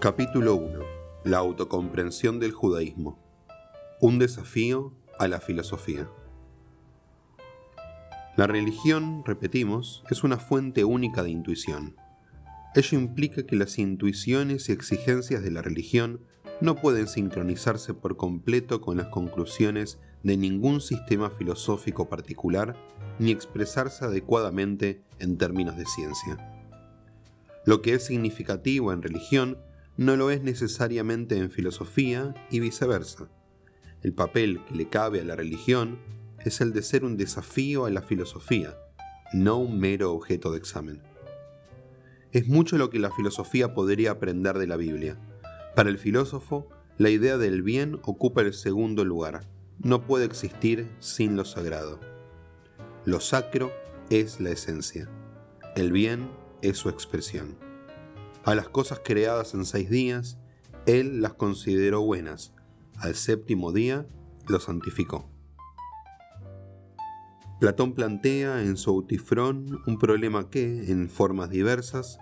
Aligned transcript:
Capítulo 0.00 0.54
1. 0.54 0.80
La 1.24 1.36
autocomprensión 1.36 2.40
del 2.40 2.52
judaísmo. 2.52 3.18
Un 4.00 4.18
desafío 4.18 4.94
a 5.18 5.28
la 5.28 5.40
filosofía. 5.40 6.08
La 8.34 8.46
religión, 8.46 9.22
repetimos, 9.26 10.02
es 10.08 10.24
una 10.24 10.38
fuente 10.38 10.84
única 10.84 11.22
de 11.22 11.28
intuición. 11.28 11.96
Ello 12.74 12.98
implica 12.98 13.44
que 13.44 13.56
las 13.56 13.78
intuiciones 13.78 14.70
y 14.70 14.72
exigencias 14.72 15.42
de 15.42 15.50
la 15.50 15.60
religión 15.60 16.22
no 16.62 16.76
pueden 16.76 17.06
sincronizarse 17.06 17.92
por 17.92 18.16
completo 18.16 18.80
con 18.80 18.96
las 18.96 19.08
conclusiones 19.08 20.00
de 20.22 20.38
ningún 20.38 20.80
sistema 20.80 21.28
filosófico 21.28 22.08
particular 22.08 22.74
ni 23.18 23.32
expresarse 23.32 24.06
adecuadamente 24.06 25.02
en 25.18 25.36
términos 25.36 25.76
de 25.76 25.84
ciencia. 25.84 26.38
Lo 27.66 27.82
que 27.82 27.92
es 27.92 28.06
significativo 28.06 28.94
en 28.94 29.02
religión 29.02 29.58
no 30.00 30.16
lo 30.16 30.30
es 30.30 30.42
necesariamente 30.42 31.36
en 31.36 31.50
filosofía 31.50 32.34
y 32.50 32.58
viceversa. 32.58 33.28
El 34.02 34.14
papel 34.14 34.64
que 34.64 34.74
le 34.74 34.88
cabe 34.88 35.20
a 35.20 35.24
la 35.24 35.36
religión 35.36 35.98
es 36.42 36.62
el 36.62 36.72
de 36.72 36.80
ser 36.80 37.04
un 37.04 37.18
desafío 37.18 37.84
a 37.84 37.90
la 37.90 38.00
filosofía, 38.00 38.78
no 39.34 39.58
un 39.58 39.78
mero 39.78 40.14
objeto 40.14 40.52
de 40.52 40.56
examen. 40.56 41.02
Es 42.32 42.48
mucho 42.48 42.78
lo 42.78 42.88
que 42.88 42.98
la 42.98 43.10
filosofía 43.10 43.74
podría 43.74 44.12
aprender 44.12 44.56
de 44.56 44.66
la 44.66 44.76
Biblia. 44.76 45.18
Para 45.76 45.90
el 45.90 45.98
filósofo, 45.98 46.66
la 46.96 47.10
idea 47.10 47.36
del 47.36 47.60
bien 47.60 48.00
ocupa 48.02 48.40
el 48.40 48.54
segundo 48.54 49.04
lugar. 49.04 49.50
No 49.80 50.06
puede 50.06 50.24
existir 50.24 50.88
sin 51.00 51.36
lo 51.36 51.44
sagrado. 51.44 52.00
Lo 53.04 53.20
sacro 53.20 53.70
es 54.08 54.40
la 54.40 54.48
esencia. 54.48 55.10
El 55.76 55.92
bien 55.92 56.30
es 56.62 56.78
su 56.78 56.88
expresión. 56.88 57.69
A 58.42 58.54
las 58.54 58.70
cosas 58.70 59.02
creadas 59.04 59.52
en 59.52 59.66
seis 59.66 59.90
días, 59.90 60.38
Él 60.86 61.20
las 61.20 61.34
consideró 61.34 62.00
buenas. 62.00 62.54
Al 62.96 63.14
séptimo 63.14 63.70
día, 63.70 64.06
lo 64.48 64.60
santificó. 64.60 65.28
Platón 67.60 67.92
plantea 67.92 68.62
en 68.62 68.78
su 68.78 68.90
Autifrón 68.90 69.82
un 69.86 69.98
problema 69.98 70.48
que, 70.48 70.90
en 70.90 71.10
formas 71.10 71.50
diversas, 71.50 72.18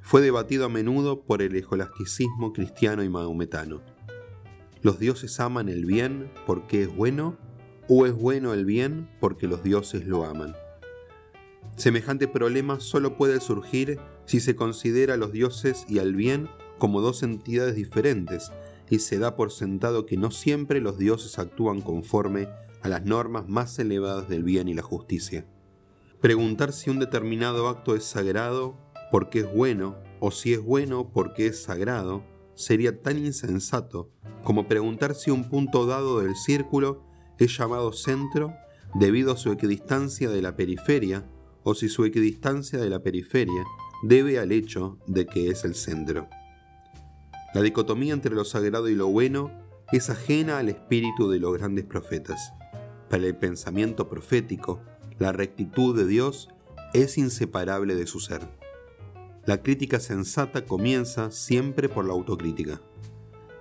fue 0.00 0.20
debatido 0.20 0.66
a 0.66 0.68
menudo 0.68 1.22
por 1.22 1.42
el 1.42 1.56
escolasticismo 1.56 2.52
cristiano 2.52 3.02
y 3.02 3.08
maometano. 3.08 3.82
¿Los 4.82 5.00
dioses 5.00 5.40
aman 5.40 5.68
el 5.68 5.84
bien 5.84 6.30
porque 6.46 6.84
es 6.84 6.94
bueno 6.94 7.36
o 7.88 8.06
es 8.06 8.12
bueno 8.12 8.54
el 8.54 8.64
bien 8.64 9.10
porque 9.18 9.48
los 9.48 9.64
dioses 9.64 10.06
lo 10.06 10.24
aman? 10.24 10.54
Semejante 11.74 12.28
problema 12.28 12.78
solo 12.78 13.16
puede 13.16 13.40
surgir 13.40 13.98
si 14.26 14.40
se 14.40 14.56
considera 14.56 15.14
a 15.14 15.16
los 15.16 15.32
dioses 15.32 15.86
y 15.88 15.98
al 15.98 16.14
bien 16.14 16.48
como 16.78 17.00
dos 17.00 17.22
entidades 17.22 17.74
diferentes 17.74 18.52
y 18.90 18.98
se 18.98 19.18
da 19.18 19.36
por 19.36 19.50
sentado 19.50 20.06
que 20.06 20.16
no 20.16 20.30
siempre 20.30 20.80
los 20.80 20.98
dioses 20.98 21.38
actúan 21.38 21.80
conforme 21.80 22.48
a 22.82 22.88
las 22.88 23.04
normas 23.04 23.48
más 23.48 23.78
elevadas 23.78 24.28
del 24.28 24.44
bien 24.44 24.68
y 24.68 24.74
la 24.74 24.82
justicia. 24.82 25.46
Preguntar 26.20 26.72
si 26.72 26.90
un 26.90 26.98
determinado 26.98 27.68
acto 27.68 27.94
es 27.94 28.04
sagrado 28.04 28.76
porque 29.10 29.40
es 29.40 29.52
bueno 29.52 29.96
o 30.20 30.30
si 30.30 30.52
es 30.52 30.62
bueno 30.62 31.10
porque 31.12 31.46
es 31.46 31.62
sagrado 31.62 32.24
sería 32.54 33.02
tan 33.02 33.18
insensato 33.18 34.10
como 34.42 34.66
preguntar 34.66 35.14
si 35.14 35.30
un 35.30 35.48
punto 35.48 35.86
dado 35.86 36.20
del 36.20 36.36
círculo 36.36 37.04
es 37.38 37.56
llamado 37.56 37.92
centro 37.92 38.54
debido 38.94 39.32
a 39.32 39.36
su 39.36 39.52
equidistancia 39.52 40.30
de 40.30 40.40
la 40.40 40.56
periferia 40.56 41.28
o 41.64 41.74
si 41.74 41.88
su 41.88 42.04
equidistancia 42.04 42.78
de 42.78 42.88
la 42.88 43.02
periferia 43.02 43.64
debe 44.08 44.38
al 44.38 44.52
hecho 44.52 44.98
de 45.06 45.26
que 45.26 45.50
es 45.50 45.64
el 45.64 45.74
centro. 45.74 46.28
La 47.54 47.62
dicotomía 47.62 48.12
entre 48.12 48.34
lo 48.34 48.44
sagrado 48.44 48.88
y 48.88 48.94
lo 48.94 49.08
bueno 49.08 49.50
es 49.92 50.10
ajena 50.10 50.58
al 50.58 50.68
espíritu 50.68 51.30
de 51.30 51.38
los 51.38 51.56
grandes 51.56 51.84
profetas. 51.84 52.52
Para 53.08 53.26
el 53.26 53.36
pensamiento 53.36 54.08
profético, 54.08 54.82
la 55.18 55.32
rectitud 55.32 55.96
de 55.96 56.06
Dios 56.06 56.48
es 56.92 57.18
inseparable 57.18 57.94
de 57.94 58.06
su 58.06 58.20
ser. 58.20 58.42
La 59.44 59.62
crítica 59.62 60.00
sensata 60.00 60.64
comienza 60.64 61.30
siempre 61.30 61.88
por 61.88 62.04
la 62.04 62.12
autocrítica. 62.12 62.80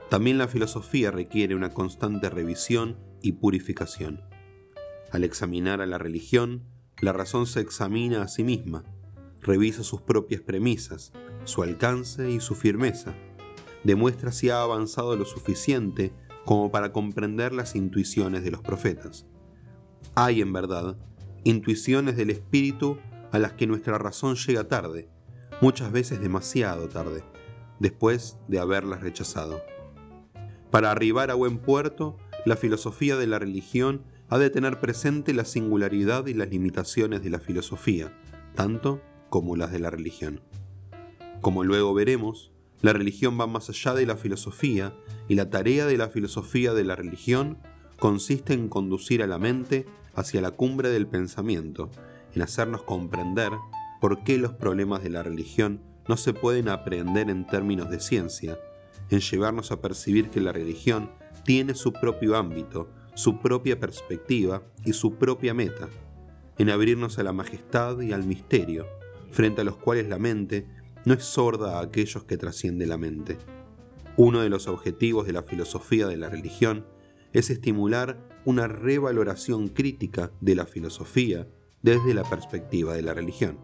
También 0.09 0.37
la 0.37 0.47
filosofía 0.47 1.11
requiere 1.11 1.55
una 1.55 1.69
constante 1.69 2.29
revisión 2.29 2.97
y 3.21 3.33
purificación. 3.33 4.21
Al 5.11 5.23
examinar 5.23 5.81
a 5.81 5.85
la 5.85 5.97
religión, 5.97 6.63
la 7.01 7.13
razón 7.13 7.45
se 7.45 7.61
examina 7.61 8.21
a 8.21 8.27
sí 8.27 8.43
misma, 8.43 8.83
revisa 9.45 9.83
sus 9.83 10.01
propias 10.01 10.41
premisas, 10.41 11.13
su 11.43 11.61
alcance 11.63 12.31
y 12.31 12.39
su 12.39 12.55
firmeza, 12.55 13.15
demuestra 13.83 14.31
si 14.31 14.49
ha 14.49 14.61
avanzado 14.61 15.15
lo 15.15 15.25
suficiente 15.25 16.11
como 16.43 16.71
para 16.71 16.91
comprender 16.91 17.53
las 17.53 17.75
intuiciones 17.75 18.43
de 18.43 18.51
los 18.51 18.61
profetas. 18.61 19.27
Hay, 20.15 20.41
en 20.41 20.51
verdad, 20.51 20.97
intuiciones 21.43 22.17
del 22.17 22.31
espíritu 22.31 22.97
a 23.31 23.39
las 23.39 23.53
que 23.53 23.67
nuestra 23.67 23.97
razón 23.97 24.35
llega 24.35 24.67
tarde, 24.67 25.09
muchas 25.61 25.91
veces 25.91 26.19
demasiado 26.19 26.89
tarde, 26.89 27.23
después 27.79 28.37
de 28.47 28.59
haberlas 28.59 29.01
rechazado. 29.01 29.61
Para 30.71 30.91
arribar 30.91 31.29
a 31.29 31.35
buen 31.35 31.59
puerto, 31.59 32.17
la 32.45 32.55
filosofía 32.55 33.15
de 33.15 33.27
la 33.27 33.39
religión 33.39 34.03
ha 34.29 34.39
de 34.39 34.49
tener 34.49 34.79
presente 34.79 35.33
la 35.33 35.45
singularidad 35.45 36.25
y 36.25 36.33
las 36.33 36.49
limitaciones 36.49 37.21
de 37.23 37.29
la 37.29 37.39
filosofía, 37.39 38.11
tanto 38.55 39.01
como 39.29 39.55
las 39.55 39.71
de 39.71 39.79
la 39.79 39.89
religión. 39.89 40.41
Como 41.41 41.63
luego 41.63 41.93
veremos, 41.93 42.51
la 42.81 42.93
religión 42.93 43.39
va 43.39 43.47
más 43.47 43.69
allá 43.69 43.93
de 43.93 44.05
la 44.05 44.17
filosofía 44.17 44.93
y 45.27 45.35
la 45.35 45.49
tarea 45.49 45.85
de 45.85 45.97
la 45.97 46.09
filosofía 46.09 46.73
de 46.73 46.83
la 46.83 46.95
religión 46.95 47.57
consiste 47.99 48.53
en 48.53 48.69
conducir 48.69 49.23
a 49.23 49.27
la 49.27 49.37
mente 49.37 49.85
hacia 50.13 50.41
la 50.41 50.51
cumbre 50.51 50.89
del 50.89 51.07
pensamiento, 51.07 51.89
en 52.33 52.41
hacernos 52.41 52.83
comprender 52.83 53.51
por 54.01 54.23
qué 54.23 54.37
los 54.37 54.53
problemas 54.53 55.03
de 55.03 55.09
la 55.09 55.23
religión 55.23 55.81
no 56.07 56.17
se 56.17 56.33
pueden 56.33 56.69
aprender 56.69 57.29
en 57.29 57.47
términos 57.47 57.89
de 57.89 57.99
ciencia, 57.99 58.59
en 59.09 59.19
llevarnos 59.19 59.71
a 59.71 59.81
percibir 59.81 60.29
que 60.29 60.41
la 60.41 60.51
religión 60.51 61.09
tiene 61.43 61.75
su 61.75 61.93
propio 61.93 62.35
ámbito, 62.35 62.89
su 63.15 63.39
propia 63.39 63.79
perspectiva 63.79 64.61
y 64.83 64.93
su 64.93 65.15
propia 65.15 65.53
meta, 65.53 65.89
en 66.57 66.69
abrirnos 66.69 67.17
a 67.17 67.23
la 67.23 67.33
majestad 67.33 67.99
y 68.01 68.13
al 68.13 68.23
misterio, 68.25 68.85
frente 69.35 69.59
a 69.59 69.63
los 69.65 69.75
cuales 69.75 70.07
la 70.07 70.17
mente 70.17 70.65
no 71.03 71.13
es 71.13 71.25
sorda 71.25 71.77
a 71.77 71.81
aquellos 71.81 72.23
que 72.23 72.37
trasciende 72.37 72.87
la 72.87 72.97
mente. 72.97 73.37
Uno 74.15 74.39
de 74.39 74.47
los 74.47 74.69
objetivos 74.69 75.27
de 75.27 75.33
la 75.33 75.43
filosofía 75.43 76.07
de 76.07 76.15
la 76.15 76.29
religión 76.29 76.87
es 77.33 77.49
estimular 77.49 78.29
una 78.45 78.69
revaloración 78.69 79.67
crítica 79.67 80.31
de 80.39 80.55
la 80.55 80.65
filosofía 80.65 81.49
desde 81.81 82.13
la 82.13 82.23
perspectiva 82.23 82.93
de 82.93 83.01
la 83.01 83.13
religión. 83.13 83.59